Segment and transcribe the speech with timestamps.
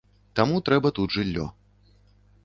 [0.39, 1.45] Таму трэба тут жыллё.